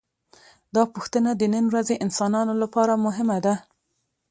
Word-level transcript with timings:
دا 0.75 0.83
پوښتنه 0.93 1.29
د 1.35 1.43
نن 1.53 1.65
ورځې 1.71 1.95
انسانانو 2.05 2.53
لپاره 2.63 2.93
مهمه 3.05 3.37
ده. 3.45 3.53